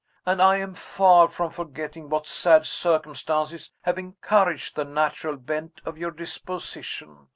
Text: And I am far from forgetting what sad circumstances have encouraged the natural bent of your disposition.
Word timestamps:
And 0.25 0.41
I 0.41 0.57
am 0.57 0.73
far 0.73 1.27
from 1.27 1.51
forgetting 1.51 2.09
what 2.09 2.25
sad 2.25 2.65
circumstances 2.65 3.69
have 3.81 3.99
encouraged 3.99 4.75
the 4.75 4.83
natural 4.83 5.37
bent 5.37 5.79
of 5.85 5.95
your 5.95 6.09
disposition. 6.09 7.27